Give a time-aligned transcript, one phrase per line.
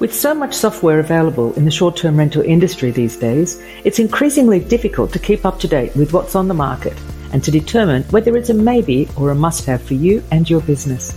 [0.00, 4.58] With so much software available in the short term rental industry these days, it's increasingly
[4.58, 6.98] difficult to keep up to date with what's on the market
[7.34, 10.62] and to determine whether it's a maybe or a must have for you and your
[10.62, 11.14] business.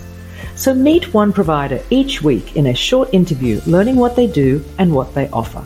[0.54, 4.94] So meet one provider each week in a short interview learning what they do and
[4.94, 5.64] what they offer.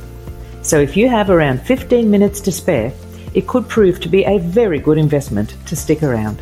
[0.62, 2.92] So if you have around 15 minutes to spare,
[3.34, 6.40] it could prove to be a very good investment to stick around.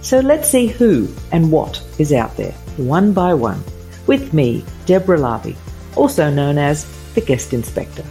[0.00, 3.62] So let's see who and what is out there, one by one,
[4.06, 5.54] with me, Deborah Larby
[5.98, 8.04] also known as the guest inspector.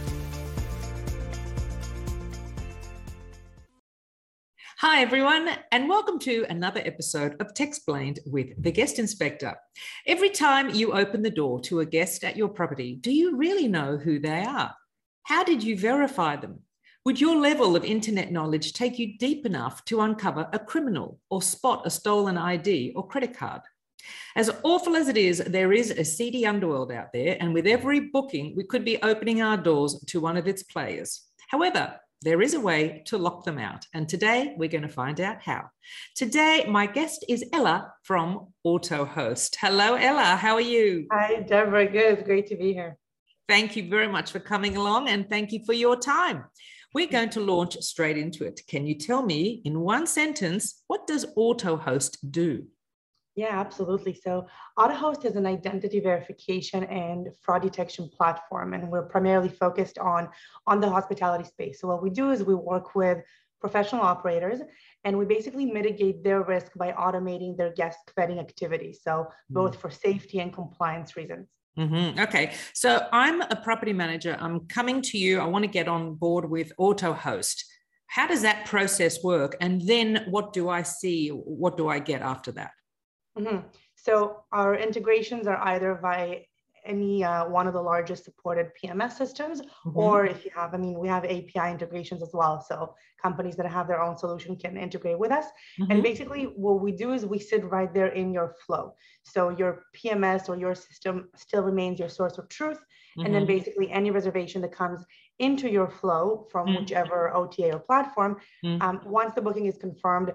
[4.80, 9.54] Hi, everyone, and welcome to another episode of Techsplained with the Guest Innspector.
[10.06, 13.68] Every time you open the door to a guest at your property, do you really
[13.68, 14.74] know who they are?
[15.22, 16.60] How did you verify them?
[17.06, 21.40] Would your level of internet knowledge take you deep enough to uncover a criminal or
[21.40, 23.62] spot a stolen ID or credit card?
[24.36, 28.00] As awful as it is, there is a seedy underworld out there, and with every
[28.00, 31.24] booking, we could be opening our doors to one of its players.
[31.48, 33.86] However, there is a way to lock them out.
[33.94, 35.70] And today we're going to find out how.
[36.16, 39.56] Today, my guest is Ella from AutoHost.
[39.60, 40.36] Hello, Ella.
[40.36, 41.06] How are you?
[41.12, 41.86] Hi, Deborah.
[41.86, 42.24] Good.
[42.24, 42.98] Great to be here.
[43.48, 46.44] Thank you very much for coming along and thank you for your time.
[46.92, 48.62] We're going to launch straight into it.
[48.66, 52.66] Can you tell me in one sentence, what does AutoHost do?
[53.38, 54.14] Yeah, absolutely.
[54.14, 60.28] So AutoHost is an identity verification and fraud detection platform, and we're primarily focused on,
[60.66, 61.80] on the hospitality space.
[61.80, 63.18] So what we do is we work with
[63.60, 64.58] professional operators
[65.04, 69.02] and we basically mitigate their risk by automating their guest vetting activities.
[69.04, 69.54] So mm-hmm.
[69.54, 71.46] both for safety and compliance reasons.
[71.78, 72.18] Mm-hmm.
[72.18, 72.54] Okay.
[72.74, 74.36] So I'm a property manager.
[74.40, 75.38] I'm coming to you.
[75.38, 77.62] I want to get on board with AutoHost.
[78.08, 79.56] How does that process work?
[79.60, 81.28] And then what do I see?
[81.28, 82.72] What do I get after that?
[83.38, 83.58] Mm-hmm.
[83.94, 86.40] So our integrations are either via
[86.84, 89.98] any uh, one of the largest supported PMS systems, mm-hmm.
[89.98, 92.64] or if you have, I mean, we have API integrations as well.
[92.66, 95.46] So companies that have their own solution can integrate with us.
[95.80, 95.90] Mm-hmm.
[95.90, 98.94] And basically, what we do is we sit right there in your flow.
[99.22, 102.78] So your PMS or your system still remains your source of truth.
[102.78, 103.26] Mm-hmm.
[103.26, 103.58] And then mm-hmm.
[103.58, 105.04] basically, any reservation that comes
[105.38, 106.80] into your flow from mm-hmm.
[106.80, 108.82] whichever OTA or platform, mm-hmm.
[108.82, 110.32] um, once the booking is confirmed,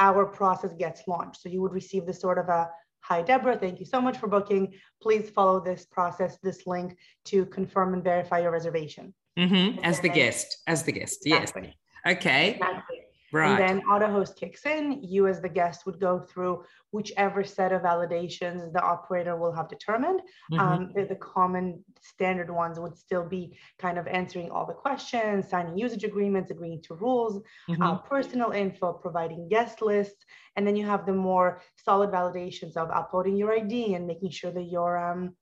[0.00, 1.42] our process gets launched.
[1.42, 4.26] So you would receive this sort of a, hi, Deborah, thank you so much for
[4.26, 4.74] booking.
[5.00, 6.96] Please follow this process, this link
[7.26, 9.14] to confirm and verify your reservation.
[9.38, 9.84] Mm-hmm.
[9.84, 11.76] As the guest, as the guest, exactly.
[12.04, 12.16] yes.
[12.16, 12.54] Okay.
[12.54, 12.99] Exactly.
[13.32, 13.50] Right.
[13.50, 15.02] And then AutoHost kicks in.
[15.02, 19.68] You, as the guest, would go through whichever set of validations the operator will have
[19.68, 20.20] determined.
[20.52, 20.60] Mm-hmm.
[20.60, 25.48] Um, the, the, common standard ones would still be kind of answering all the questions,
[25.48, 27.82] signing usage agreements, agreeing to rules, mm-hmm.
[27.82, 30.24] uh, personal info, providing guest lists.
[30.56, 34.50] And then you have the more solid validations of uploading your ID and making sure
[34.50, 35.36] that your um,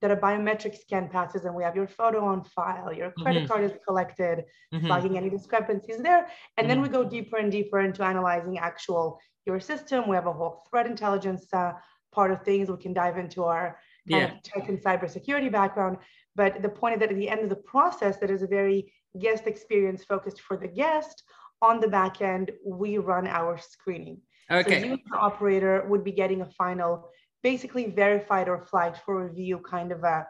[0.00, 3.48] that a biometric scan passes and we have your photo on file, your credit mm-hmm.
[3.48, 4.86] card is collected, mm-hmm.
[4.86, 6.28] flagging any discrepancies there.
[6.56, 6.68] And mm-hmm.
[6.68, 10.08] then we go deeper and deeper into analyzing actual your system.
[10.08, 11.72] We have a whole threat intelligence uh,
[12.12, 12.70] part of things.
[12.70, 14.34] We can dive into our yeah.
[14.44, 15.96] tech and cybersecurity background.
[16.36, 18.92] But the point is that at the end of the process, that is a very
[19.18, 21.24] guest experience focused for the guest.
[21.60, 24.20] On the back end, we run our screening.
[24.50, 24.80] Okay.
[24.80, 27.10] So you, the operator, would be getting a final
[27.52, 30.26] basically verified or flagged for review kind of a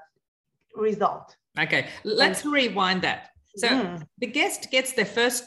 [0.89, 1.27] result.
[1.65, 3.21] Okay, let's and, rewind that.
[3.57, 4.03] So mm.
[4.19, 5.47] the guest gets their first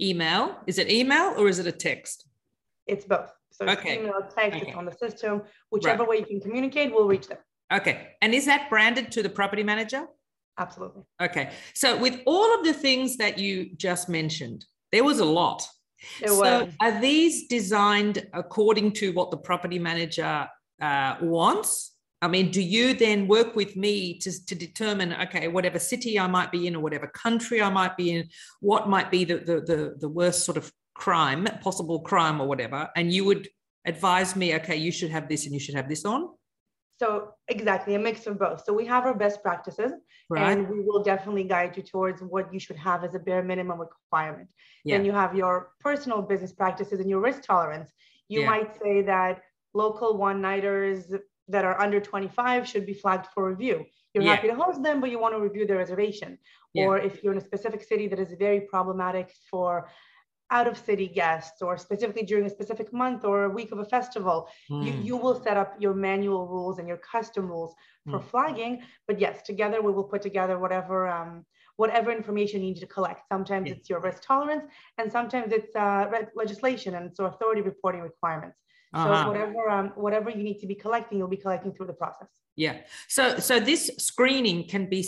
[0.00, 0.42] email.
[0.70, 2.28] Is it email or is it a text?
[2.86, 3.30] It's both.
[3.50, 3.94] So it's okay.
[3.98, 4.68] email, text, okay.
[4.68, 5.42] it's on the system.
[5.70, 6.10] Whichever right.
[6.10, 7.38] way you can communicate we'll reach them.
[7.78, 7.94] Okay.
[8.22, 10.02] And is that branded to the property manager?
[10.58, 11.02] Absolutely.
[11.20, 11.50] Okay.
[11.74, 15.60] So with all of the things that you just mentioned, there was a lot.
[16.20, 16.72] There so was.
[16.80, 20.48] are these designed according to what the property manager
[20.80, 21.90] uh, wants
[22.22, 26.26] I mean, do you then work with me to, to determine, okay, whatever city I
[26.26, 28.28] might be in or whatever country I might be in,
[28.60, 32.90] what might be the, the, the, the, worst sort of crime, possible crime or whatever,
[32.94, 33.48] and you would
[33.86, 36.28] advise me, okay, you should have this and you should have this on?
[36.98, 38.64] So exactly, a mix of both.
[38.66, 39.92] So we have our best practices
[40.28, 40.52] right.
[40.52, 43.80] and we will definitely guide you towards what you should have as a bare minimum
[43.80, 44.50] requirement.
[44.84, 44.98] Yeah.
[44.98, 47.90] Then you have your personal business practices and your risk tolerance.
[48.28, 48.50] You yeah.
[48.50, 49.40] might say that
[49.74, 51.12] local one nighters
[51.48, 53.84] that are under 25 should be flagged for review.
[54.14, 54.34] You're yeah.
[54.34, 56.38] happy to host them, but you want to review their reservation.
[56.74, 56.86] Yeah.
[56.86, 59.88] Or if you're in a specific city that is very problematic for
[60.52, 63.84] out of city guests or specifically during a specific month or a week of a
[63.84, 64.84] festival, mm.
[64.84, 67.74] you, you will set up your manual rules and your custom rules
[68.08, 68.24] for mm.
[68.24, 68.82] flagging.
[69.06, 71.44] But yes, together we will put together whatever um,
[71.82, 73.20] whatever information you need to collect.
[73.34, 73.74] Sometimes yeah.
[73.74, 74.64] it's your risk tolerance
[74.98, 76.04] and sometimes it's uh,
[76.42, 78.58] legislation and so authority reporting requirements.
[78.92, 79.22] Uh-huh.
[79.22, 82.28] So whatever um, whatever you need to be collecting, you'll be collecting through the process.
[82.56, 82.76] Yeah.
[83.16, 85.02] So so this screening can be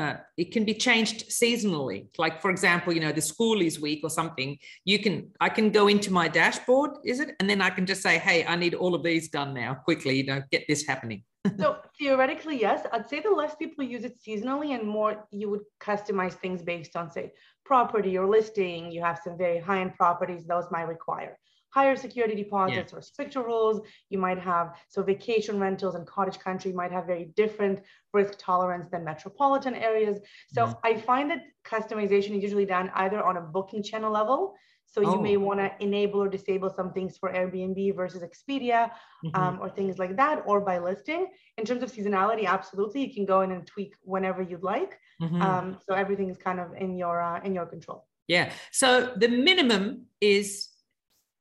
[0.00, 1.98] uh, it can be changed seasonally.
[2.24, 4.50] Like for example, you know, the school is week or something.
[4.92, 5.14] You can
[5.46, 7.30] I can go into my dashboard, is it?
[7.38, 10.14] And then I can just say, hey, I need all of these done now quickly.
[10.20, 11.20] You know, get this happening.
[11.58, 12.86] So theoretically, yes.
[12.92, 16.96] I'd say the less people use it seasonally and more you would customize things based
[16.96, 17.32] on say
[17.64, 18.90] property or listing.
[18.92, 21.38] You have some very high end properties; those might require
[21.70, 22.98] higher security deposits yeah.
[22.98, 23.80] or stricter rules.
[24.10, 27.80] You might have, so vacation rentals and cottage country might have very different
[28.12, 30.18] risk tolerance than metropolitan areas.
[30.52, 30.78] So mm-hmm.
[30.84, 34.54] I find that customization is usually done either on a booking channel level.
[34.90, 35.20] So you oh.
[35.20, 38.90] may want to enable or disable some things for Airbnb versus Expedia
[39.24, 39.40] mm-hmm.
[39.40, 41.26] um, or things like that, or by listing.
[41.58, 44.98] In terms of seasonality, absolutely, you can go in and tweak whenever you'd like.
[45.20, 45.42] Mm-hmm.
[45.42, 48.06] Um, so everything is kind of in your uh, in your control.
[48.28, 48.52] Yeah.
[48.72, 50.68] So the minimum is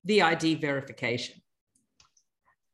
[0.08, 1.42] the ID verification?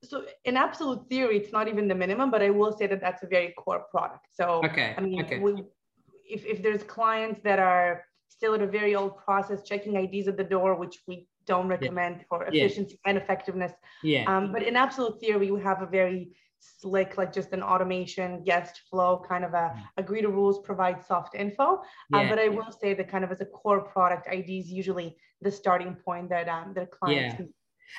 [0.04, 3.24] So in absolute theory, it's not even the minimum, but I will say that that's
[3.24, 4.28] a very core product.
[4.34, 5.40] So okay, I mean, okay.
[5.40, 5.64] we,
[6.30, 10.38] if, if there's clients that are still at a very old process, checking IDs at
[10.38, 12.24] the door, which we don't recommend yeah.
[12.30, 13.10] for efficiency yeah.
[13.10, 13.74] and effectiveness.
[14.04, 14.24] Yeah.
[14.32, 18.82] Um, but in absolute theory, we have a very slick, like just an automation guest
[18.90, 19.84] flow kind of a mm.
[19.98, 21.64] agree to rules, provide soft info.
[21.64, 21.78] Uh,
[22.12, 22.20] yeah.
[22.20, 25.18] Um, but I will say that kind of as a core product, ID is usually
[25.42, 27.36] the starting point that um, that clients.
[27.40, 27.46] Yeah.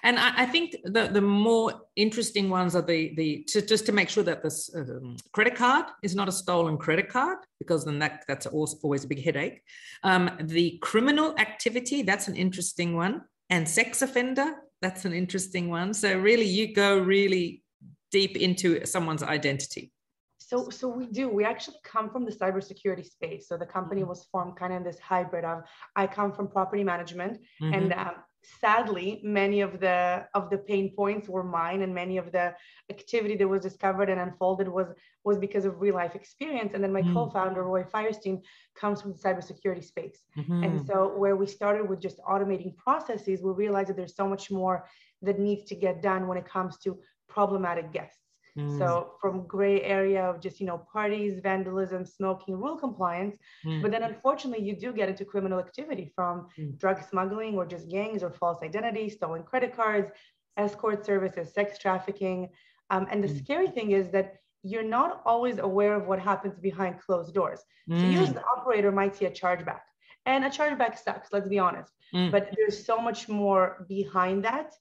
[0.03, 3.93] And I, I, think the, the more interesting ones are the the to, just to
[3.93, 7.99] make sure that this um, credit card is not a stolen credit card because then
[8.01, 9.63] that that's always a big headache.
[10.03, 14.55] Um, the criminal activity that's an interesting one, and sex offender
[14.85, 15.95] that's an interesting one.
[15.95, 17.63] So really, you go really
[18.11, 19.91] deep into someone's identity.
[20.39, 21.29] So, so we do.
[21.29, 23.49] We actually come from the cybersecurity space.
[23.49, 24.11] So the company mm-hmm.
[24.11, 25.63] was formed kind of in this hybrid of
[25.97, 27.73] I come from property management, mm-hmm.
[27.75, 28.15] and um,
[28.61, 32.55] sadly, many of the of the pain points were mine, and many of the
[32.91, 34.89] activity that was discovered and unfolded was
[35.25, 36.73] was because of real life experience.
[36.75, 37.15] And then my mm-hmm.
[37.15, 38.43] co-founder Roy Firestein
[38.75, 40.65] comes from the cybersecurity space, mm-hmm.
[40.65, 44.51] and so where we started with just automating processes, we realized that there's so much
[44.51, 44.89] more
[45.23, 46.99] that needs to get done when it comes to
[47.29, 48.24] problematic guests.
[48.59, 48.79] Mm.
[48.79, 53.37] So from gray area of just, you know, parties, vandalism, smoking, rule compliance.
[53.65, 53.83] Mm.
[53.83, 56.79] But then unfortunately you do get into criminal activity from mm.
[56.79, 60.11] drug smuggling or just gangs or false identity, stolen credit cards,
[60.57, 62.49] escort services, sex trafficking.
[62.91, 63.39] Um, and the mm.
[63.39, 67.61] scary thing is that you're not always aware of what happens behind closed doors.
[67.89, 68.35] So you as mm.
[68.35, 69.81] the operator might see a chargeback.
[70.27, 71.93] And a chargeback sucks, let's be honest.
[72.15, 72.31] Mm.
[72.31, 74.75] But there's so much more behind that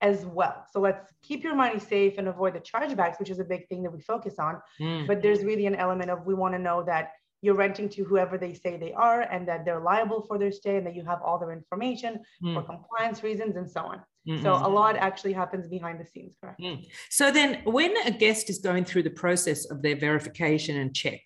[0.00, 0.66] as well.
[0.72, 3.82] So let's keep your money safe and avoid the chargebacks, which is a big thing
[3.82, 4.60] that we focus on.
[4.80, 5.06] Mm.
[5.06, 7.12] But there's really an element of we want to know that
[7.42, 10.78] you're renting to whoever they say they are and that they're liable for their stay
[10.78, 12.54] and that you have all their information mm.
[12.54, 13.98] for compliance reasons and so on.
[14.26, 14.42] Mm-hmm.
[14.42, 16.58] So a lot actually happens behind the scenes, correct?
[16.58, 16.86] Mm.
[17.10, 21.20] So then when a guest is going through the process of their verification and check,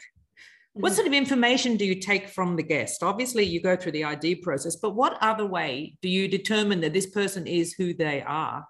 [0.81, 3.03] what sort of information do you take from the guest?
[3.03, 6.93] Obviously, you go through the ID process, but what other way do you determine that
[6.93, 8.65] this person is who they are?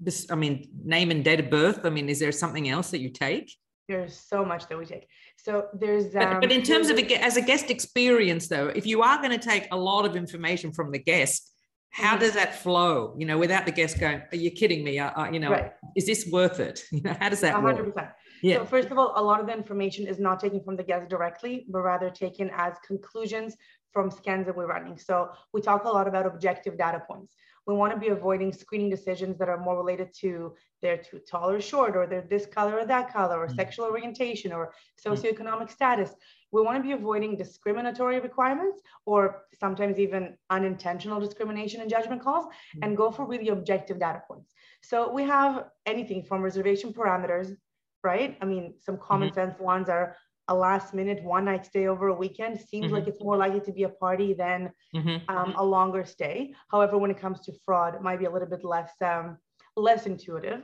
[0.00, 1.84] This, I mean, name and date of birth.
[1.84, 3.52] I mean, is there something else that you take?
[3.88, 5.06] There's so much that we take.
[5.36, 6.06] So there's.
[6.16, 9.18] Um, but, but, in terms of a, as a guest experience, though, if you are
[9.18, 11.52] going to take a lot of information from the guest,
[11.90, 12.20] how mm-hmm.
[12.20, 13.14] does that flow?
[13.16, 14.98] You know, without the guest going, "Are you kidding me?
[14.98, 15.72] Uh, you know, right.
[15.94, 17.94] is this worth it?" You know, how does that 100%.
[17.94, 18.12] work?
[18.42, 18.58] Yeah.
[18.58, 21.08] So first of all, a lot of the information is not taken from the guest
[21.08, 23.56] directly, but rather taken as conclusions
[23.92, 24.98] from scans that we're running.
[24.98, 27.34] So we talk a lot about objective data points.
[27.66, 31.50] We want to be avoiding screening decisions that are more related to they're too tall
[31.50, 33.56] or short, or they're this color or that color, or mm-hmm.
[33.56, 34.72] sexual orientation, or
[35.04, 35.70] socioeconomic mm-hmm.
[35.70, 36.14] status.
[36.52, 42.44] We want to be avoiding discriminatory requirements or sometimes even unintentional discrimination and judgment calls
[42.44, 42.82] mm-hmm.
[42.82, 44.52] and go for really objective data points.
[44.82, 47.56] So we have anything from reservation parameters
[48.12, 48.38] right?
[48.42, 49.40] I mean, some common mm-hmm.
[49.40, 50.16] sense ones are
[50.48, 52.94] a last minute one night stay over a weekend seems mm-hmm.
[52.94, 54.60] like it's more likely to be a party than
[54.94, 55.16] mm-hmm.
[55.34, 56.54] um, a longer stay.
[56.72, 59.38] However, when it comes to fraud, it might be a little bit less um,
[59.88, 60.62] less intuitive.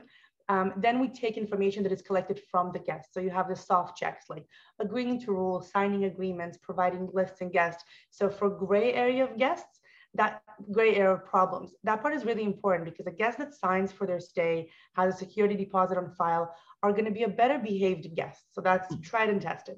[0.49, 3.13] Um, then we take information that is collected from the guests.
[3.13, 4.45] So you have the soft checks like
[4.85, 7.83] agreeing to rules, signing agreements, providing lists and guests.
[8.17, 9.79] So for gray area of guests,
[10.15, 10.41] that
[10.71, 11.71] gray area of problems.
[11.83, 15.17] That part is really important because a guest that signs for their stay, has a
[15.17, 16.53] security deposit on file,
[16.83, 18.43] are going to be a better behaved guest.
[18.51, 19.03] So that's mm.
[19.03, 19.77] tried and tested.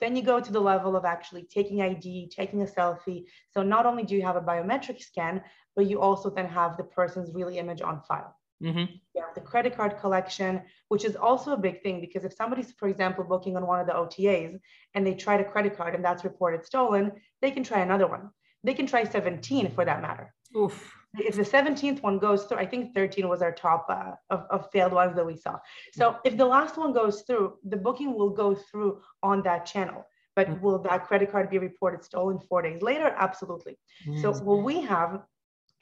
[0.00, 3.24] Then you go to the level of actually taking ID, taking a selfie.
[3.52, 5.42] So not only do you have a biometric scan,
[5.76, 8.36] but you also then have the person's real image on file.
[8.62, 8.94] Mm-hmm.
[9.14, 12.72] You have the credit card collection, which is also a big thing because if somebody's,
[12.72, 14.58] for example, booking on one of the OTAs
[14.94, 18.30] and they tried a credit card and that's reported stolen, they can try another one.
[18.64, 20.32] They can try 17 for that matter.
[20.56, 20.94] Oof.
[21.18, 24.70] if the 17th one goes through, I think 13 was our top uh, of, of
[24.70, 25.58] failed ones that we saw.
[25.92, 30.06] So if the last one goes through, the booking will go through on that channel.
[30.34, 30.60] But mm.
[30.60, 33.14] will that credit card be reported stolen four days later?
[33.18, 33.78] Absolutely.
[34.06, 34.22] Mm.
[34.22, 35.22] So what we have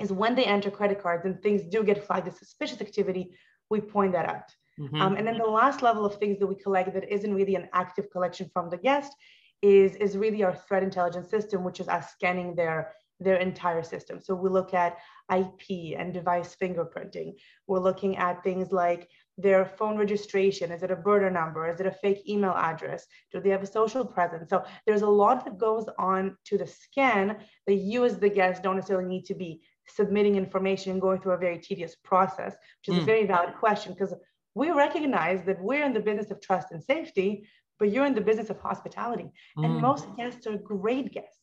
[0.00, 3.32] is when they enter credit cards and things do get flagged as suspicious activity,
[3.68, 4.50] we point that out.
[4.80, 5.00] Mm-hmm.
[5.00, 7.68] Um, and then the last level of things that we collect that isn't really an
[7.72, 9.12] active collection from the guest
[9.62, 14.18] is, is really our threat intelligence system, which is us scanning their their entire system.
[14.18, 14.96] So we look at
[15.30, 17.34] IP and device fingerprinting.
[17.66, 20.72] We're looking at things like their phone registration.
[20.72, 21.68] Is it a burner number?
[21.68, 23.06] Is it a fake email address?
[23.30, 24.48] Do they have a social presence?
[24.48, 27.36] So there's a lot that goes on to the scan
[27.66, 31.32] that you as the guest don't necessarily need to be submitting information and going through
[31.32, 33.02] a very tedious process, which is mm.
[33.02, 34.14] a very valid question because
[34.54, 37.46] we recognize that we're in the business of trust and safety,
[37.80, 39.32] but you're in the business of hospitality.
[39.58, 39.64] Mm.
[39.64, 41.38] And most guests are great guests.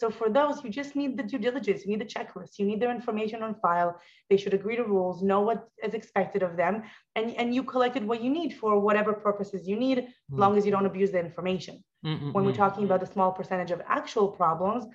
[0.00, 2.80] So for those, you just need the due diligence, you need the checklist, you need
[2.80, 4.00] their information on file.
[4.30, 6.84] They should agree to rules, know what is expected of them,
[7.16, 10.06] and, and you collected what you need for whatever purposes you need, mm.
[10.32, 11.84] as long as you don't abuse the information.
[12.06, 12.32] Mm-mm-mm.
[12.32, 14.86] When we're talking about the small percentage of actual problems,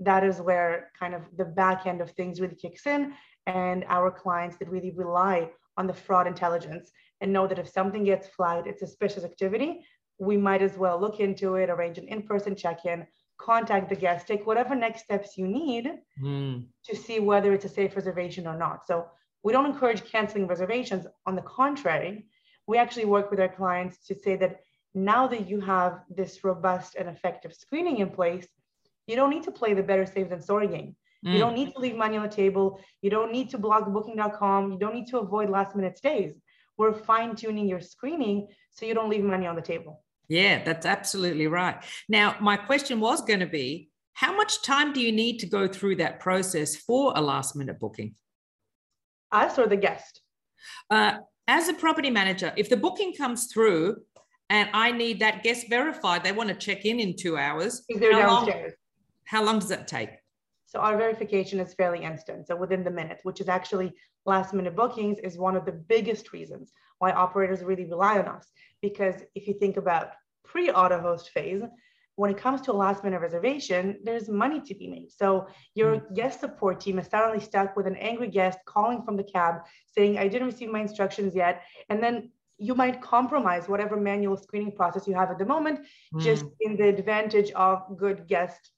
[0.00, 3.14] that is where kind of the back end of things really kicks in.
[3.46, 6.90] And our clients that really rely on the fraud intelligence
[7.20, 9.84] and know that if something gets flagged, it's suspicious activity,
[10.20, 13.06] we might as well look into it, arrange an in-person check-in,
[13.38, 15.90] contact the guest, take whatever next steps you need
[16.22, 16.64] mm.
[16.84, 18.86] to see whether it's a safe reservation or not.
[18.86, 19.06] So
[19.42, 21.06] we don't encourage canceling reservations.
[21.26, 22.26] On the contrary,
[22.66, 24.60] we actually work with our clients to say that
[24.94, 28.46] now that you have this robust and effective screening in place,
[29.06, 30.94] you don't need to play the better safe than sorry game.
[31.24, 31.32] Mm.
[31.32, 32.78] You don't need to leave money on the table.
[33.00, 34.72] You don't need to block booking.com.
[34.72, 36.34] You don't need to avoid last minute stays.
[36.76, 40.02] We're fine tuning your screening so you don't leave money on the table.
[40.30, 41.76] Yeah, that's absolutely right.
[42.08, 45.66] Now, my question was going to be how much time do you need to go
[45.66, 48.14] through that process for a last minute booking?
[49.32, 50.20] Us or the guest?
[50.88, 51.18] Uh,
[51.48, 53.96] as a property manager, if the booking comes through
[54.48, 57.82] and I need that guest verified, they want to check in in two hours.
[57.88, 58.72] They're downstairs.
[58.72, 60.10] Long, how long does that take?
[60.66, 63.92] So our verification is fairly instant, so within the minute, which is actually
[64.26, 68.46] last minute bookings is one of the biggest reasons why operators really rely on us.
[68.80, 70.12] Because if you think about
[70.44, 71.62] pre-AutoHost phase,
[72.16, 75.10] when it comes to a last minute reservation, there's money to be made.
[75.10, 76.14] So your mm-hmm.
[76.14, 79.62] guest support team is suddenly stuck with an angry guest calling from the cab
[79.96, 81.62] saying, I didn't receive my instructions yet.
[81.88, 85.80] And then you might compromise whatever manual screening process you have at the moment,
[86.14, 86.20] mm.
[86.20, 88.70] just in the advantage of good guest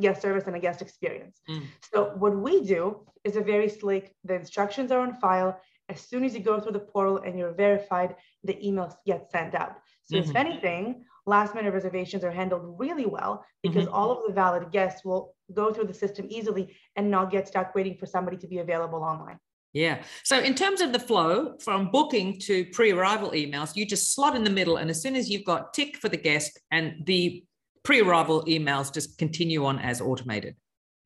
[0.00, 1.40] guest service and a guest experience.
[1.48, 1.62] Mm.
[1.92, 5.60] So what we do is a very slick, the instructions are on file.
[5.94, 9.54] As soon as you go through the portal and you're verified, the emails get sent
[9.54, 9.76] out.
[10.02, 10.30] So mm-hmm.
[10.30, 13.94] if anything, last minute reservations are handled really well because mm-hmm.
[13.94, 17.74] all of the valid guests will go through the system easily and not get stuck
[17.74, 19.38] waiting for somebody to be available online.
[19.72, 20.02] Yeah.
[20.22, 24.44] So in terms of the flow from booking to pre-arrival emails, you just slot in
[24.44, 27.44] the middle, and as soon as you've got tick for the guest and the
[27.82, 30.54] pre-arrival emails just continue on as automated.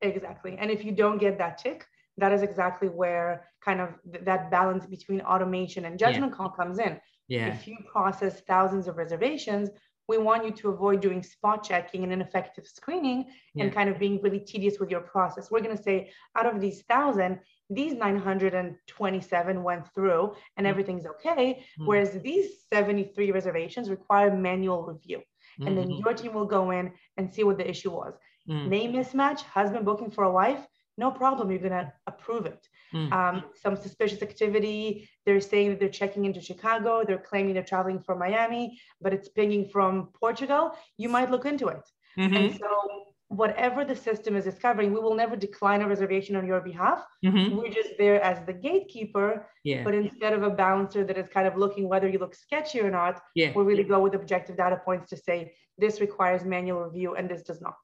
[0.01, 0.55] Exactly.
[0.59, 1.85] And if you don't get that tick,
[2.19, 6.37] that is exactly where kind of th- that balance between automation and judgment yeah.
[6.37, 6.99] call comes in.
[7.27, 7.47] Yeah.
[7.47, 9.69] If you process thousands of reservations,
[10.07, 13.65] we want you to avoid doing spot checking and ineffective screening yeah.
[13.65, 15.51] and kind of being really tedious with your process.
[15.51, 20.69] We're going to say out of these thousand, these 927 went through and mm.
[20.69, 21.85] everything's okay, mm.
[21.85, 25.21] whereas these 73 reservations require manual review
[25.65, 26.05] and then mm-hmm.
[26.05, 28.13] your team will go in and see what the issue was.
[28.49, 28.67] Mm.
[28.67, 30.65] Name mismatch, husband booking for a wife,
[30.99, 31.49] no problem.
[31.49, 32.61] You're gonna approve it.
[32.93, 33.11] Mm.
[33.11, 35.09] Um, some suspicious activity.
[35.25, 37.03] They're saying that they're checking into Chicago.
[37.05, 40.63] They're claiming they're traveling from Miami, but it's pinging from Portugal.
[40.97, 41.85] You might look into it.
[42.17, 42.35] Mm-hmm.
[42.35, 42.69] And so
[43.29, 47.05] whatever the system is discovering, we will never decline a reservation on your behalf.
[47.23, 47.55] Mm-hmm.
[47.57, 49.47] We're just there as the gatekeeper.
[49.63, 49.83] Yeah.
[49.83, 52.89] But instead of a bouncer that is kind of looking whether you look sketchy or
[52.89, 53.51] not, yeah.
[53.55, 57.43] we'll really go with objective data points to say this requires manual review and this
[57.43, 57.77] does not.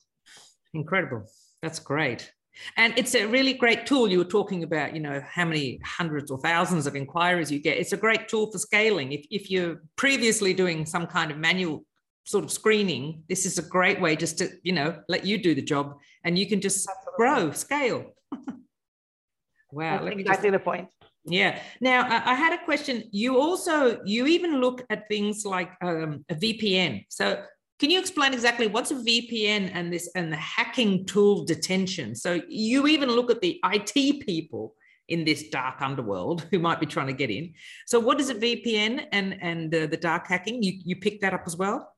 [0.73, 1.23] Incredible.
[1.61, 2.31] That's great.
[2.77, 4.09] And it's a really great tool.
[4.09, 7.77] You were talking about, you know, how many hundreds or thousands of inquiries you get.
[7.77, 9.11] It's a great tool for scaling.
[9.11, 11.85] If, if you're previously doing some kind of manual
[12.23, 15.53] sort of screening, this is a great way just to, you know, let you do
[15.55, 18.13] the job and you can just grow, scale.
[19.71, 20.03] wow.
[20.03, 20.89] That's exactly just, the point.
[21.25, 21.59] Yeah.
[21.81, 23.03] Now I, had a question.
[23.11, 27.05] You also, you even look at things like um, a VPN.
[27.09, 27.43] So
[27.79, 32.15] can you explain exactly what's a VPN and this and the hacking tool detention?
[32.15, 34.75] So you even look at the IT people
[35.09, 37.53] in this dark underworld who might be trying to get in.
[37.85, 40.63] So what is a VPN and and uh, the dark hacking?
[40.63, 41.91] You you pick that up as well?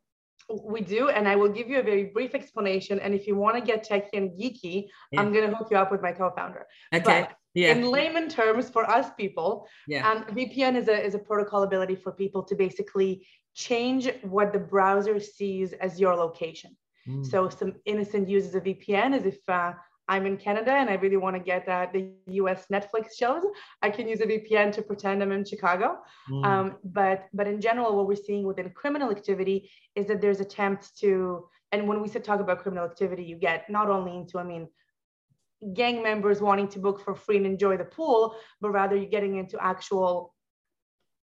[0.64, 3.00] We do, and I will give you a very brief explanation.
[3.02, 5.20] And if you want to get techy and geeky, yeah.
[5.20, 6.66] I'm going to hook you up with my co-founder.
[6.94, 7.04] Okay.
[7.04, 7.72] But yeah.
[7.72, 10.10] In layman terms, for us people, yeah.
[10.10, 14.60] um, VPN is a is a protocol ability for people to basically change what the
[14.60, 16.78] browser sees as your location.
[17.10, 17.26] Mm.
[17.26, 19.74] So some innocent uses of VPN is if uh,
[20.08, 22.12] I'm in Canada and I really want to get uh, the
[22.42, 23.44] US Netflix shows,
[23.82, 25.98] I can use a VPN to pretend I'm in Chicago.
[26.30, 26.46] Mm.
[26.46, 30.92] Um, but but in general, what we're seeing within criminal activity is that there's attempts
[31.02, 34.68] to, and when we talk about criminal activity, you get not only into, I mean,
[35.74, 39.38] gang members wanting to book for free and enjoy the pool, but rather you're getting
[39.38, 40.36] into actual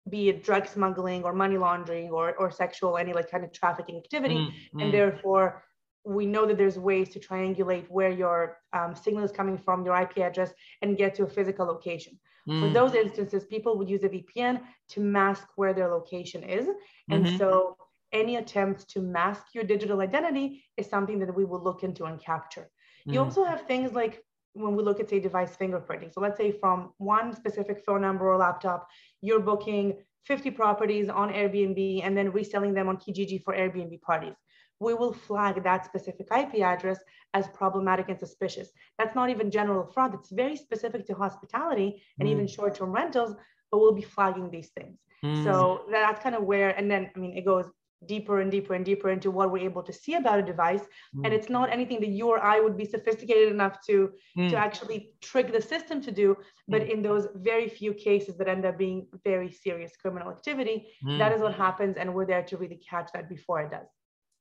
[0.10, 3.98] be it drug smuggling or money laundering or, or sexual any like kind of trafficking
[3.98, 5.64] activity mm, and therefore
[6.06, 10.00] we know that there's ways to triangulate where your um, signal is coming from, your
[10.00, 12.18] IP address, and get to a physical location.
[12.48, 12.62] Mm.
[12.62, 16.68] For those instances, people would use a VPN to mask where their location is.
[17.10, 17.38] And mm-hmm.
[17.38, 17.76] so
[18.14, 22.22] any attempt to mask your digital identity is something that we will look into and
[22.22, 22.70] capture.
[23.08, 23.14] Mm.
[23.14, 24.24] You also have things like
[24.56, 26.14] when we look at, say, device fingerprinting.
[26.14, 28.88] So let's say from one specific phone number or laptop,
[29.22, 34.36] you're booking 50 properties on Airbnb and then reselling them on Kijiji for Airbnb parties
[34.80, 37.00] we will flag that specific IP address
[37.34, 38.70] as problematic and suspicious.
[38.98, 40.14] That's not even general fraud.
[40.14, 42.32] It's very specific to hospitality and mm.
[42.32, 43.36] even short-term rentals,
[43.72, 45.00] but we'll be flagging these things.
[45.24, 45.44] Mm.
[45.44, 47.66] So that's kind of where, and then, I mean, it goes
[48.08, 50.82] deeper and deeper and deeper into what we're able to see about a device.
[51.16, 51.26] Mm.
[51.26, 54.50] And it's not anything that you or I would be sophisticated enough to, mm.
[54.50, 56.38] to actually trick the system to do.
[56.68, 56.92] But mm.
[56.92, 61.18] in those very few cases that end up being very serious criminal activity, mm.
[61.20, 61.98] that is what happens.
[61.98, 63.88] And we're there to really catch that before it does.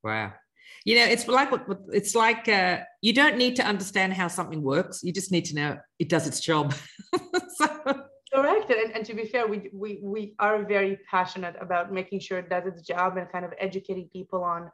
[0.03, 0.33] Wow.
[0.83, 2.47] You know, it's like what it's like.
[2.47, 5.01] Uh, you don't need to understand how something works.
[5.03, 6.73] You just need to know it does its job.
[7.55, 8.04] so.
[8.35, 8.69] Correct.
[8.71, 12.49] And, and to be fair, we, we we are very passionate about making sure it
[12.49, 14.71] does its job and kind of educating people on.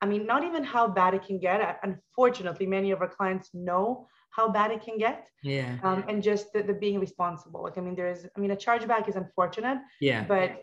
[0.00, 1.58] I mean, not even how bad it can get.
[1.82, 5.28] Unfortunately, many of our clients know how bad it can get.
[5.42, 5.78] Yeah.
[5.82, 7.62] Um, and just the, the being responsible.
[7.64, 9.78] Like, I mean, there's, I mean, a chargeback is unfortunate.
[10.00, 10.24] Yeah.
[10.24, 10.62] But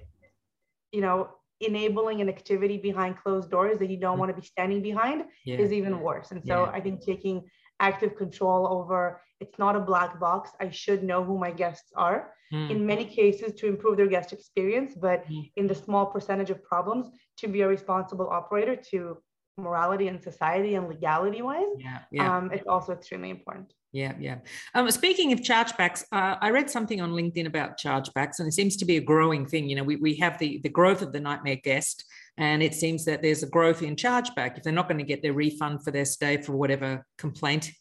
[0.92, 4.20] you know, enabling an activity behind closed doors that you don't mm.
[4.22, 5.58] want to be standing behind yeah.
[5.58, 6.32] is even worse.
[6.32, 6.72] And so yeah.
[6.72, 7.44] I think taking
[7.80, 10.52] active control over it's not a black box.
[10.60, 12.70] I should know who my guests are mm.
[12.70, 15.52] in many cases to improve their guest experience, but mm.
[15.56, 19.18] in the small percentage of problems to be a responsible operator to
[19.58, 22.38] morality and society and legality wise, yeah, yeah.
[22.38, 23.74] Um, it's also extremely important.
[23.94, 24.40] Yeah, yeah.
[24.74, 28.76] Um, speaking of chargebacks, uh, I read something on LinkedIn about chargebacks, and it seems
[28.78, 29.70] to be a growing thing.
[29.70, 32.04] You know, we, we have the, the growth of the nightmare guest,
[32.38, 34.58] and it seems that there's a growth in chargeback.
[34.58, 37.72] If they're not going to get their refund for their stay for whatever complaint,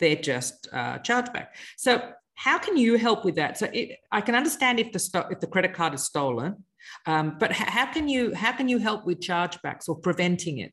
[0.00, 1.48] they're just uh, chargeback.
[1.76, 3.58] So, how can you help with that?
[3.58, 6.64] So, it, I can understand if the sto- if the credit card is stolen,
[7.06, 10.72] um, but how can you how can you help with chargebacks or preventing it?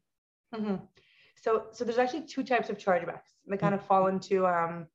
[0.56, 0.76] Mm-hmm.
[1.36, 3.30] So, so there's actually two types of chargebacks.
[3.48, 4.88] They kind of fall into um,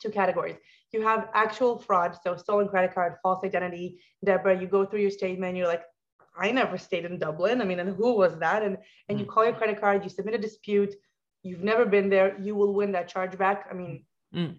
[0.00, 0.56] two categories.
[0.92, 4.00] You have actual fraud, so stolen credit card, false identity.
[4.24, 5.84] Deborah, you go through your statement, you're like,
[6.36, 7.60] I never stayed in Dublin.
[7.60, 8.62] I mean, and who was that?
[8.62, 9.28] And and you mm.
[9.28, 10.94] call your credit card, you submit a dispute.
[11.42, 12.36] You've never been there.
[12.38, 13.62] You will win that chargeback.
[13.70, 14.54] I mean, mm.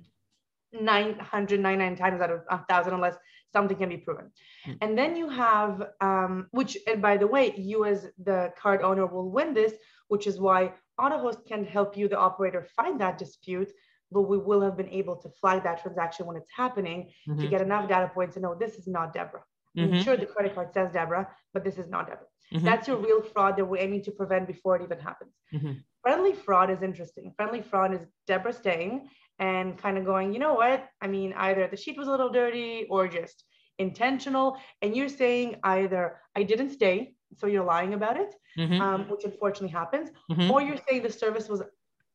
[0.74, 3.16] 999 times out of a thousand, unless
[3.54, 4.32] something can be proven.
[4.68, 4.78] Mm.
[4.82, 9.06] And then you have, um, which, and by the way, you as the card owner
[9.06, 9.74] will win this,
[10.08, 13.72] which is why AutoHost can help you, the operator, find that dispute,
[14.12, 17.42] but we will have been able to flag that transaction when it's happening mm-hmm.
[17.42, 19.44] to get enough data points to know this is not Deborah.
[19.78, 19.94] Mm-hmm.
[19.94, 22.28] I'm sure the credit card says Deborah, but this is not Deborah.
[22.54, 22.66] Mm-hmm.
[22.66, 25.32] That's your real fraud that we're aiming to prevent before it even happens.
[25.54, 25.72] Mm-hmm.
[26.02, 27.34] Friendly fraud is interesting.
[27.36, 29.10] Friendly fraud is Deborah staying
[29.40, 30.88] and kind of going, you know what?
[31.02, 33.44] I mean, either the sheet was a little dirty or just
[33.80, 34.58] intentional.
[34.82, 38.82] And you're saying either I didn't stay, so you're lying about it, mm-hmm.
[38.82, 40.52] um, which unfortunately happens, mm-hmm.
[40.52, 41.62] or you're saying the service was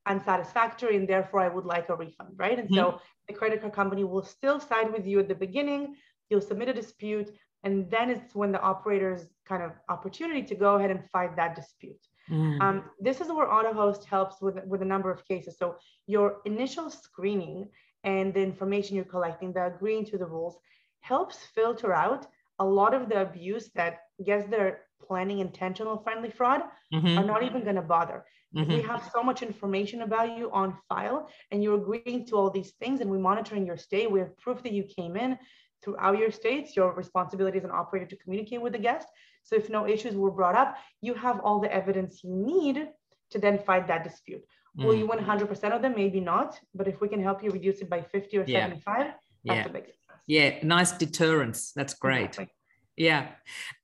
[0.06, 2.58] unsatisfactory and therefore I would like a refund, right?
[2.58, 2.76] And mm-hmm.
[2.76, 5.96] so the credit card company will still side with you at the beginning.
[6.30, 7.30] You'll submit a dispute,
[7.62, 11.54] and then it's when the operator's kind of opportunity to go ahead and fight that
[11.54, 12.04] dispute.
[12.30, 12.60] Mm.
[12.60, 15.56] Um, this is where AutoHost helps with, with a number of cases.
[15.58, 17.68] So your initial screening
[18.04, 20.56] and the information you're collecting, the agreeing to the rules,
[21.00, 22.26] helps filter out
[22.58, 26.62] a lot of the abuse that gets their planning intentional friendly fraud
[26.92, 27.18] mm-hmm.
[27.18, 28.24] are not even going to bother.
[28.56, 28.72] Mm-hmm.
[28.72, 32.72] We have so much information about you on file and you're agreeing to all these
[32.80, 34.06] things and we're monitoring your stay.
[34.06, 35.38] We have proof that you came in
[35.82, 36.56] throughout your stay.
[36.56, 39.08] It's your responsibility as an operator to communicate with the guest.
[39.46, 42.88] So if no issues were brought up, you have all the evidence you need
[43.30, 44.42] to then fight that dispute.
[44.76, 44.84] Mm.
[44.84, 45.94] Will you win 100% of them?
[45.94, 46.58] Maybe not.
[46.74, 48.62] But if we can help you reduce it by 50 or yeah.
[48.62, 49.64] 75, that's yeah.
[49.64, 50.16] a big success.
[50.26, 51.72] Yeah, nice deterrence.
[51.72, 52.24] That's great.
[52.24, 52.52] Exactly.
[52.96, 53.28] Yeah.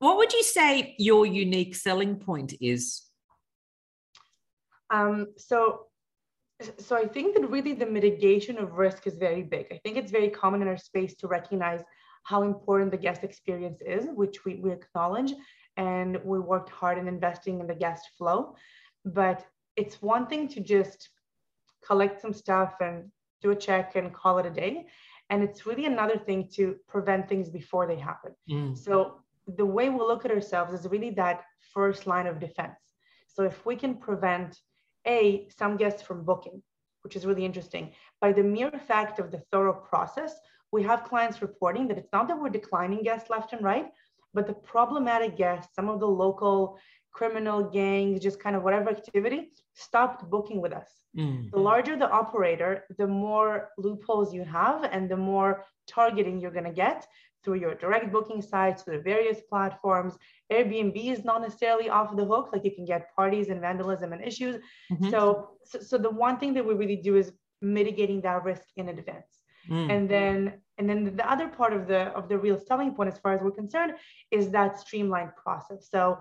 [0.00, 3.02] What would you say your unique selling point is?
[4.90, 5.86] Um, so,
[6.78, 9.66] so I think that really the mitigation of risk is very big.
[9.70, 11.82] I think it's very common in our space to recognize
[12.24, 15.32] how important the guest experience is, which we, we acknowledge,
[15.76, 18.54] and we worked hard in investing in the guest flow.
[19.04, 19.44] But
[19.76, 21.08] it's one thing to just
[21.84, 24.86] collect some stuff and do a check and call it a day.
[25.30, 28.32] And it's really another thing to prevent things before they happen.
[28.50, 28.76] Mm.
[28.76, 31.42] So the way we look at ourselves is really that
[31.74, 32.78] first line of defense.
[33.26, 34.58] So if we can prevent
[35.06, 36.62] a some guests from booking,
[37.02, 40.34] which is really interesting, by the mere fact of the thorough process,
[40.72, 43.86] we have clients reporting that it's not that we're declining guests left and right,
[44.34, 46.78] but the problematic guests, some of the local
[47.12, 50.88] criminal gangs, just kind of whatever activity, stopped booking with us.
[51.16, 51.50] Mm.
[51.50, 56.64] The larger the operator, the more loopholes you have and the more targeting you're going
[56.64, 57.06] to get
[57.44, 60.16] through your direct booking sites, through the various platforms.
[60.50, 64.22] Airbnb is not necessarily off the hook, like you can get parties and vandalism and
[64.22, 64.56] issues.
[64.90, 65.10] Mm-hmm.
[65.10, 68.88] So, so, so, the one thing that we really do is mitigating that risk in
[68.88, 69.41] advance.
[69.68, 69.90] Mm.
[69.90, 73.18] And then and then the other part of the of the real selling point as
[73.18, 73.94] far as we're concerned
[74.30, 75.88] is that streamlined process.
[75.90, 76.18] So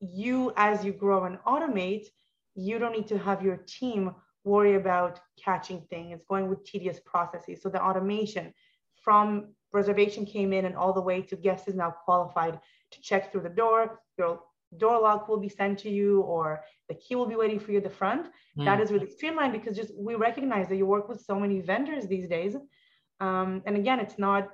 [0.00, 2.06] you as you grow and automate,
[2.54, 7.60] you don't need to have your team worry about catching things, going with tedious processes.
[7.62, 8.54] So the automation
[9.02, 12.58] from reservation came in and all the way to guest is now qualified
[12.90, 14.00] to check through the door.
[14.76, 17.78] Door lock will be sent to you or the key will be waiting for you
[17.78, 18.26] at the front.
[18.58, 18.64] Mm.
[18.64, 22.06] That is really streamlined because just we recognize that you work with so many vendors
[22.06, 22.56] these days.
[23.20, 24.50] Um, and again, it's not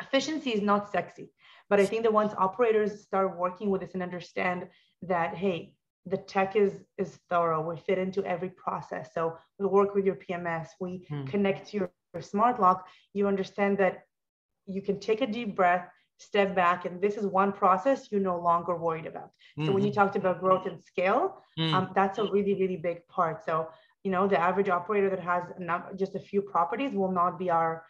[0.00, 1.32] efficiency is not sexy.
[1.68, 4.68] But I think that once operators start working with this and understand
[5.02, 7.60] that, hey, the tech is is thorough.
[7.68, 9.12] We fit into every process.
[9.12, 10.68] So we work with your PMS.
[10.80, 11.24] We hmm.
[11.24, 12.86] connect to your, your smart lock.
[13.12, 14.04] You understand that
[14.66, 18.38] you can take a deep breath, step back, and this is one process you're no
[18.38, 19.30] longer worried about.
[19.58, 19.66] Mm-hmm.
[19.66, 20.00] So when you mm-hmm.
[20.00, 21.72] talked about growth and scale, mm.
[21.72, 23.44] um, that's a really really big part.
[23.44, 23.68] So
[24.04, 27.50] you know the average operator that has not, just a few properties will not be
[27.50, 27.84] our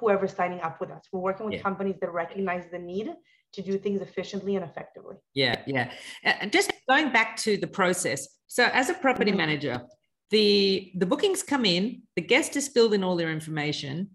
[0.00, 1.04] whoever's signing up with us.
[1.12, 1.62] We're working with yeah.
[1.62, 3.12] companies that recognize the need
[3.52, 5.16] to do things efficiently and effectively.
[5.34, 5.90] Yeah, yeah.
[6.22, 8.28] And just going back to the process.
[8.46, 9.38] So as a property mm-hmm.
[9.38, 9.82] manager,
[10.30, 14.10] the the bookings come in, the guest is filled in all their information.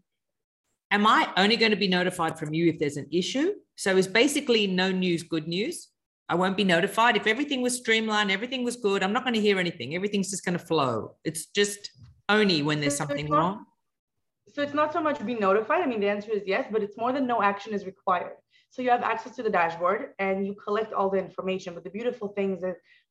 [0.94, 3.54] Am I only going to be notified from you if there's an issue?
[3.76, 5.90] So it's basically no news good news?
[6.30, 9.04] I won't be notified if everything was streamlined, everything was good.
[9.04, 9.96] I'm not going to hear anything.
[9.96, 11.16] Everything's just going to flow.
[11.26, 11.92] It's just
[12.30, 13.66] only when there's something wrong
[14.54, 15.82] so it's not so much being notified.
[15.82, 18.34] I mean, the answer is yes, but it's more than no action is required.
[18.70, 21.74] So you have access to the dashboard and you collect all the information.
[21.74, 22.64] But the beautiful thing is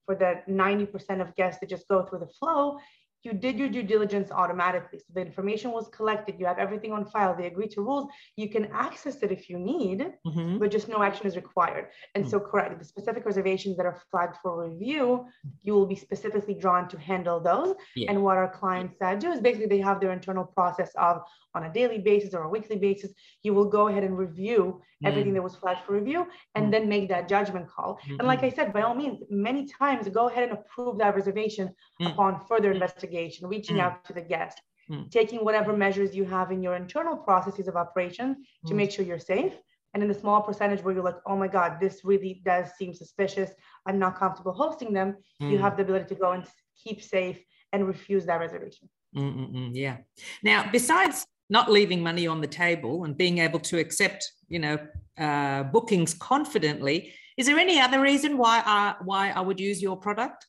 [0.06, 2.78] for the 90% of guests that just go through the flow
[3.22, 4.98] you did your due diligence automatically.
[4.98, 8.48] So the information was collected, you have everything on file, they agree to rules, you
[8.48, 10.58] can access it if you need, mm-hmm.
[10.58, 11.88] but just no action is required.
[12.14, 12.30] And mm-hmm.
[12.30, 15.26] so, correct, the specific reservations that are flagged for review,
[15.62, 17.74] you will be specifically drawn to handle those.
[17.94, 18.10] Yeah.
[18.10, 21.22] And what our clients uh, do is basically they have their internal process of
[21.54, 23.12] on a daily basis or a weekly basis,
[23.42, 25.08] you will go ahead and review mm.
[25.08, 26.70] everything that was flagged for review and mm.
[26.70, 27.98] then make that judgment call.
[28.04, 28.16] Mm-hmm.
[28.18, 31.70] And like I said, by all means, many times go ahead and approve that reservation
[32.00, 32.10] mm.
[32.10, 33.80] upon further investigation, reaching mm.
[33.80, 34.60] out to the guest,
[34.90, 35.10] mm.
[35.10, 38.76] taking whatever measures you have in your internal processes of operation to mm.
[38.76, 39.52] make sure you're safe.
[39.94, 42.94] And in the small percentage where you're like, oh my God, this really does seem
[42.94, 43.50] suspicious.
[43.84, 45.18] I'm not comfortable hosting them.
[45.38, 46.46] You have the ability to go and
[46.82, 47.38] keep safe
[47.72, 48.88] and refuse that reservation.
[49.14, 49.98] Mm-mm-mm, yeah.
[50.42, 54.78] Now, besides not leaving money on the table and being able to accept, you know,
[55.18, 57.12] uh, bookings confidently.
[57.36, 60.46] Is there any other reason why I, why I would use your product?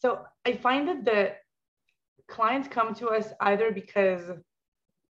[0.00, 0.06] So
[0.46, 1.32] I find that the
[2.28, 4.22] clients come to us either because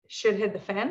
[0.09, 0.89] shit hit the fan,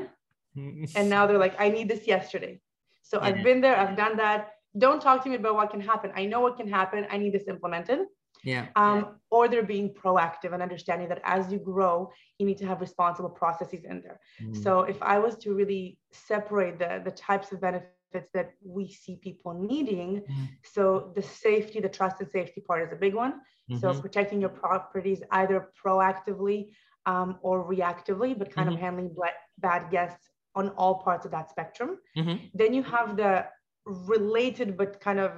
[0.55, 0.85] mm-hmm.
[0.95, 2.61] and now they're like, I need this yesterday.
[3.01, 3.25] So yeah.
[3.25, 3.43] I've mm-hmm.
[3.43, 4.41] been there, I've done that.
[4.77, 6.11] Don't talk to me about what can happen.
[6.15, 7.07] I know what can happen.
[7.09, 7.99] I need this implemented.
[8.43, 8.67] Yeah.
[8.75, 12.81] Um, or they're being proactive and understanding that as you grow, you need to have
[12.81, 14.19] responsible processes in there.
[14.41, 14.63] Mm.
[14.63, 19.17] So if I was to really separate the, the types of benefits that we see
[19.17, 20.47] people needing, mm.
[20.63, 23.33] so the safety, the trust and safety part is a big one.
[23.33, 23.79] Mm-hmm.
[23.79, 26.69] So protecting your properties either proactively
[27.05, 28.75] um, or reactively, but kind mm-hmm.
[28.75, 29.15] of handling
[29.59, 31.97] bad guests on all parts of that spectrum.
[32.17, 32.45] Mm-hmm.
[32.53, 33.45] Then you have the
[33.85, 35.31] related but kind of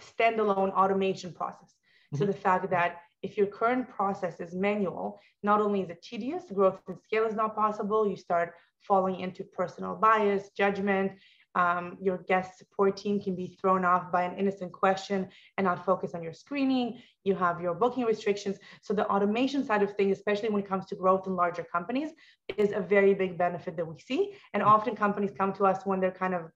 [0.00, 1.72] standalone automation process.
[2.16, 2.24] Mm-hmm.
[2.24, 6.44] So the fact that if your current process is manual, not only is it tedious,
[6.52, 11.12] growth and scale is not possible, you start falling into personal bias, judgment.
[11.54, 15.86] Um, your guest support team can be thrown off by an innocent question and not
[15.86, 17.00] focus on your screening.
[17.24, 18.58] You have your booking restrictions.
[18.82, 22.10] So the automation side of things, especially when it comes to growth in larger companies,
[22.58, 24.34] is a very big benefit that we see.
[24.52, 26.50] And often companies come to us when they're kind of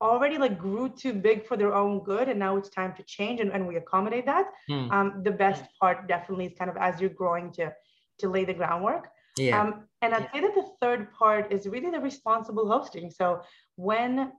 [0.00, 3.40] already like grew too big for their own good and now it's time to change
[3.40, 4.90] and, and we accommodate that mm.
[4.90, 7.72] um, the best part definitely is kind of as you're growing to
[8.18, 9.08] to lay the groundwork
[9.38, 9.60] yeah.
[9.60, 13.10] Um, and I'd say that the third part is really the responsible hosting.
[13.10, 13.42] So
[13.76, 14.32] when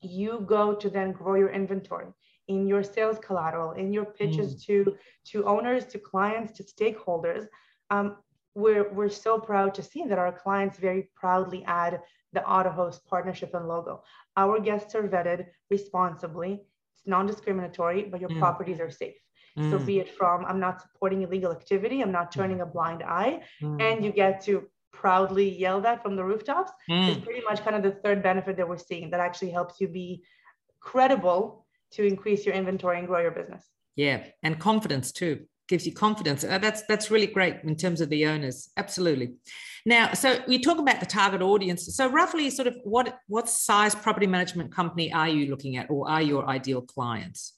[0.00, 2.08] you go to then grow your inventory
[2.48, 4.64] in your sales collateral, in your pitches mm.
[4.66, 4.96] to
[5.28, 7.46] to owners, to clients, to stakeholders,
[7.90, 8.16] um,
[8.54, 12.00] we're we're so proud to see that our clients very proudly add
[12.32, 14.02] the AutoHost partnership and logo.
[14.36, 16.52] Our guests are vetted responsibly.
[16.94, 18.38] It's non-discriminatory, but your mm.
[18.38, 19.16] properties are safe.
[19.58, 19.70] Mm.
[19.70, 23.42] So be it from I'm not supporting illegal activity, I'm not turning a blind eye,
[23.62, 23.80] mm.
[23.82, 27.10] and you get to proudly yell that from the rooftops mm.
[27.10, 29.88] is pretty much kind of the third benefit that we're seeing that actually helps you
[29.88, 30.22] be
[30.80, 33.64] credible to increase your inventory and grow your business.
[33.96, 36.44] Yeah, and confidence too gives you confidence.
[36.44, 38.70] Uh, that's that's really great in terms of the owners.
[38.76, 39.34] Absolutely.
[39.84, 41.94] Now, so we talk about the target audience.
[41.94, 46.08] So roughly, sort of what what size property management company are you looking at, or
[46.08, 47.54] are your ideal clients?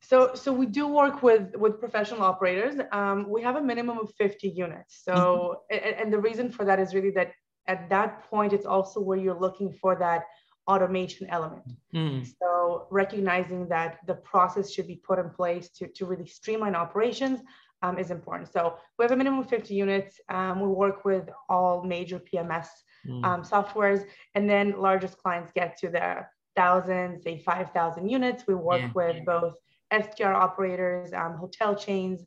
[0.00, 2.74] So, so we do work with with professional operators.
[2.92, 5.00] Um, we have a minimum of 50 units.
[5.02, 5.86] So, mm-hmm.
[5.86, 7.32] and, and the reason for that is really that
[7.66, 10.24] at that point, it's also where you're looking for that
[10.68, 11.64] automation element.
[11.94, 12.26] Mm.
[12.40, 17.40] So recognizing that the process should be put in place to, to really streamline operations
[17.82, 18.50] um, is important.
[18.50, 20.20] So we have a minimum of 50 units.
[20.28, 22.68] Um, we work with all major PMS
[23.06, 23.22] mm.
[23.24, 28.46] um, softwares, and then largest clients get to the thousands, say 5,000 units.
[28.46, 28.92] We work yeah.
[28.94, 29.54] with both
[29.92, 32.24] STR operators, um, hotel chains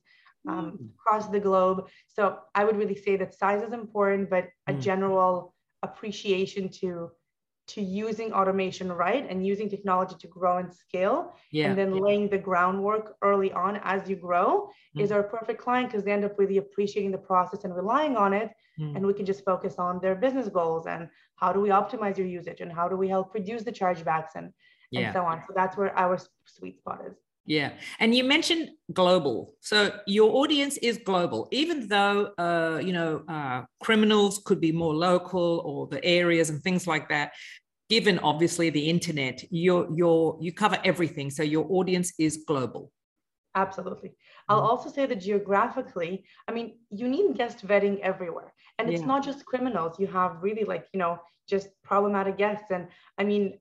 [0.47, 0.89] um, mm.
[0.95, 1.87] across the globe.
[2.07, 4.81] So I would really say that size is important, but a mm.
[4.81, 7.11] general appreciation to
[7.67, 11.65] to using automation right and using technology to grow and scale yeah.
[11.65, 12.01] and then yeah.
[12.01, 15.01] laying the groundwork early on as you grow mm.
[15.01, 18.33] is our perfect client because they end up really appreciating the process and relying on
[18.33, 18.95] it mm.
[18.95, 22.27] and we can just focus on their business goals and how do we optimize your
[22.27, 24.53] usage and how do we help reduce the chargebacks and,
[24.91, 25.01] yeah.
[25.01, 27.71] and so on so that's where our sweet spot is yeah.
[27.99, 29.53] And you mentioned global.
[29.61, 34.93] So your audience is global, even though, uh, you know, uh, criminals could be more
[34.93, 37.31] local or the areas and things like that.
[37.89, 41.31] Given obviously the internet, you're, you're, you cover everything.
[41.31, 42.91] So your audience is global.
[43.55, 44.11] Absolutely.
[44.49, 44.69] I'll mm-hmm.
[44.69, 48.53] also say that geographically, I mean, you need guest vetting everywhere.
[48.77, 49.07] And it's yeah.
[49.07, 49.97] not just criminals.
[49.99, 52.71] You have really like, you know, just problematic guests.
[52.71, 53.57] And I mean,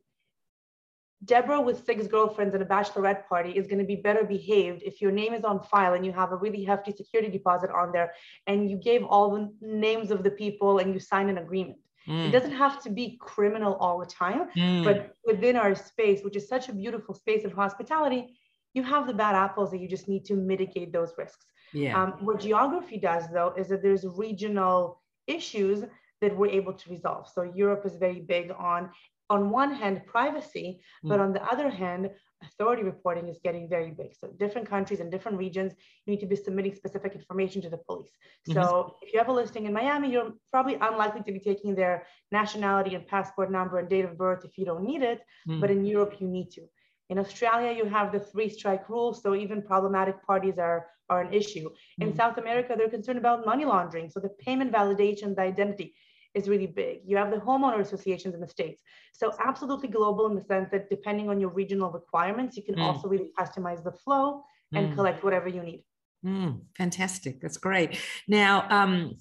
[1.27, 5.03] Deborah with six girlfriends and a bachelorette party is going to be better behaved if
[5.03, 8.13] your name is on file and you have a really hefty security deposit on there
[8.47, 11.79] and you gave all the names of the people and you signed an agreement.
[12.09, 12.29] Mm.
[12.29, 14.85] It doesn't have to be criminal all the time, mm.
[14.85, 18.37] but within our space, which is such a beautiful space of hospitality,
[18.75, 21.47] you have the bad apples that you just need to mitigate those risks.
[21.73, 22.01] Yeah.
[22.01, 25.83] Um, what geography does, though, is that there's regional issues
[26.21, 27.29] that we're able to resolve.
[27.29, 28.91] So Europe is very big on
[29.29, 31.09] on one hand privacy, mm.
[31.09, 32.11] but on the other hand,
[32.43, 34.15] authority reporting is getting very big.
[34.21, 35.73] So different countries and different regions,
[36.05, 38.11] you need to be submitting specific information to the police.
[38.47, 38.91] So mm-hmm.
[39.03, 42.95] if you have a listing in Miami, you're probably unlikely to be taking their nationality
[42.95, 45.21] and passport number and date of birth if you don't need it.
[45.49, 45.61] Mm.
[45.61, 46.63] But in Europe, you need to.
[47.09, 49.15] In Australia, you have the three strike rule.
[49.15, 51.71] So even problematic parties are, are an issue.
[52.01, 52.17] In mm.
[52.17, 54.11] South America, they're concerned about money laundering.
[54.11, 55.95] So the payment validation, the identity
[56.37, 57.01] is really big.
[57.07, 58.83] You have the homeowner associations in the States.
[59.13, 62.83] So absolutely global in the sense that depending on your regional requirements, you can mm.
[62.83, 64.95] also really customize the flow and mm.
[64.95, 65.85] collect whatever you need.
[66.25, 67.41] Mm, fantastic.
[67.41, 67.99] That's great.
[68.29, 69.17] Now, um,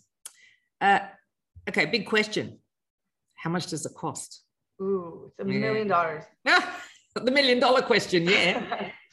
[0.81, 0.99] uh,
[1.69, 2.59] okay, big question.
[3.35, 4.43] How much does it cost?
[4.81, 6.23] Ooh, it's a million dollars.
[7.15, 8.89] the million dollar question, yeah.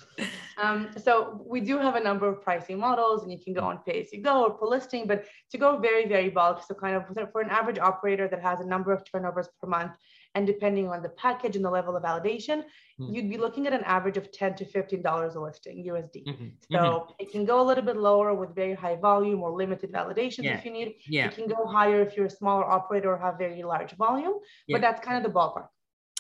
[0.59, 3.79] Um, so we do have a number of pricing models and you can go on
[3.87, 6.97] pay as you go or per listing, but to go very, very bulk, so kind
[6.97, 9.93] of for an average operator that has a number of turnovers per month,
[10.35, 12.65] and depending on the package and the level of validation,
[12.99, 13.15] mm.
[13.15, 16.27] you'd be looking at an average of 10 to $15 a listing USD.
[16.27, 16.47] Mm-hmm.
[16.71, 17.13] So mm-hmm.
[17.19, 20.57] it can go a little bit lower with very high volume or limited validations yeah.
[20.57, 20.95] if you need.
[21.07, 21.27] Yeah.
[21.27, 24.35] It can go higher if you're a smaller operator or have very large volume,
[24.67, 24.77] yeah.
[24.77, 25.69] but that's kind of the ballpark.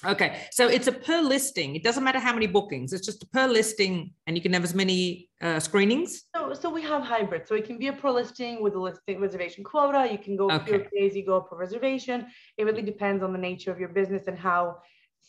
[0.05, 1.77] Okay, so it's a per listing.
[1.77, 2.93] It doesn't matter how many bookings.
[2.93, 6.25] It's just a per listing, and you can have as many uh, screenings.
[6.35, 7.47] So, so we have hybrid.
[7.47, 10.11] So it can be a per listing with a listing reservation quota.
[10.11, 10.65] You can go okay.
[10.65, 11.15] pure days.
[11.15, 12.27] You go per reservation.
[12.59, 14.79] It really depends on the nature of your business and how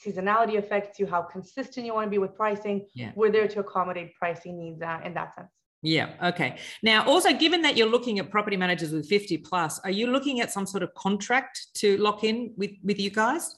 [0.04, 2.88] seasonality affects you, how consistent you want to be with pricing.
[2.96, 3.12] Yeah.
[3.16, 5.50] We're there to accommodate pricing needs uh, in that sense.
[5.84, 6.14] Yeah.
[6.24, 6.58] Okay.
[6.82, 10.40] Now, also, given that you're looking at property managers with 50 plus, are you looking
[10.40, 13.54] at some sort of contract to lock in with with you guys?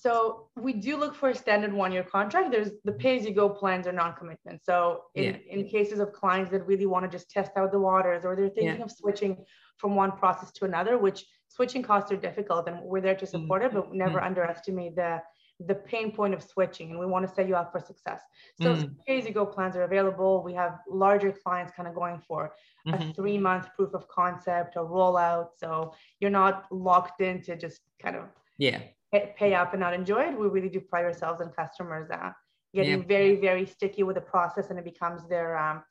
[0.00, 2.50] So we do look for a standard one-year contract.
[2.50, 4.64] There's the pay-as-you-go plans or non-commitment.
[4.64, 5.54] So in, yeah.
[5.54, 8.48] in cases of clients that really want to just test out the waters or they're
[8.48, 8.84] thinking yeah.
[8.84, 9.44] of switching
[9.76, 13.60] from one process to another, which switching costs are difficult and we're there to support
[13.60, 13.76] mm-hmm.
[13.76, 14.26] it, but never mm-hmm.
[14.28, 15.20] underestimate the
[15.66, 18.22] the pain point of switching and we want to set you up for success.
[18.62, 18.94] So mm.
[19.06, 20.42] pay as you go plans are available.
[20.42, 22.54] We have larger clients kind of going for
[22.88, 23.10] mm-hmm.
[23.10, 25.48] a three month proof of concept or rollout.
[25.58, 28.24] So you're not locked into just kind of
[28.56, 28.80] yeah
[29.12, 30.38] pay, up and not enjoy it.
[30.38, 32.34] We really do pride ourselves on customers that
[32.74, 33.06] getting yeah.
[33.06, 35.82] very, very sticky with the process and it becomes their um,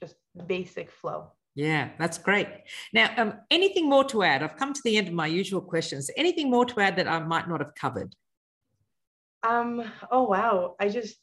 [0.00, 1.32] just basic flow.
[1.54, 2.48] Yeah, that's great.
[2.92, 4.42] Now, um, anything more to add?
[4.42, 6.10] I've come to the end of my usual questions.
[6.16, 8.14] Anything more to add that I might not have covered?
[9.42, 10.76] Um, oh wow.
[10.78, 11.16] I just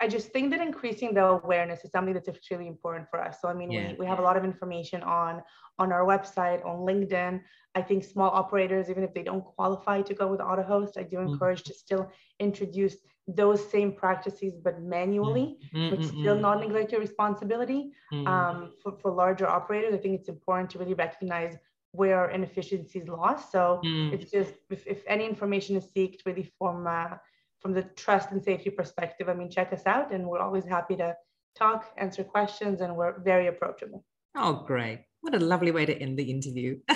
[0.00, 3.40] I, just think that increasing the awareness is something that's really important for us.
[3.40, 3.92] So I mean, yeah.
[3.92, 5.42] we, we have a lot of information on
[5.78, 7.40] on our website, on LinkedIn.
[7.74, 11.16] I think small operators, even if they don't qualify to go with AutoHost, I do
[11.16, 11.32] mm-hmm.
[11.32, 11.72] encourage mm-hmm.
[11.72, 12.96] to still introduce
[13.28, 15.94] those same practices, but manually, mm-hmm.
[15.94, 16.42] but still mm-hmm.
[16.42, 17.92] not neglect your responsibility.
[18.12, 18.26] Mm-hmm.
[18.26, 21.56] Um, for, for larger operators, I think it's important to really recognize
[21.92, 23.52] where inefficiencies lost.
[23.52, 24.12] So mm.
[24.12, 27.16] it's just if, if any information is seeked really from uh,
[27.60, 30.96] from the trust and safety perspective, I mean, check us out, and we're always happy
[30.96, 31.14] to
[31.56, 34.04] talk, answer questions, and we're very approachable.
[34.36, 35.04] Oh, great!
[35.20, 36.78] What a lovely way to end the interview.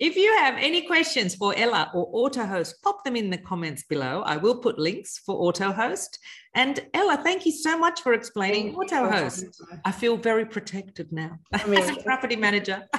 [0.00, 4.22] if you have any questions for Ella or AutoHost, pop them in the comments below.
[4.22, 6.18] I will put links for AutoHost.
[6.54, 9.60] And Ella, thank you so much for explaining AutoHost.
[9.84, 12.82] I feel very protected now as a property manager.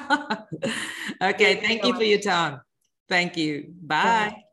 [1.21, 2.61] okay, thank, thank you, you for your time.
[3.09, 3.73] Thank you.
[3.81, 4.03] Bye.
[4.03, 4.44] Bye.